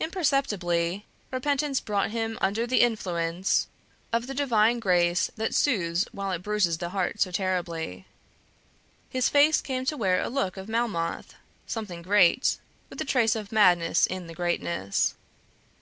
Imperceptibly 0.00 1.04
repentance 1.30 1.78
brought 1.78 2.10
him 2.10 2.38
under 2.40 2.66
the 2.66 2.80
influence 2.80 3.66
of 4.14 4.26
the 4.26 4.32
divine 4.32 4.78
grace 4.78 5.30
that 5.36 5.54
soothes 5.54 6.08
while 6.10 6.32
it 6.32 6.42
bruises 6.42 6.78
the 6.78 6.88
heart 6.88 7.20
so 7.20 7.30
terribly. 7.30 8.06
His 9.10 9.28
face 9.28 9.60
came 9.60 9.84
to 9.84 9.96
wear 9.98 10.22
a 10.22 10.28
look 10.30 10.56
of 10.56 10.70
Melmoth, 10.70 11.34
something 11.66 12.00
great, 12.00 12.58
with 12.88 12.98
a 13.02 13.04
trace 13.04 13.36
of 13.36 13.52
madness 13.52 14.06
in 14.06 14.26
the 14.26 14.32
greatness. 14.32 15.14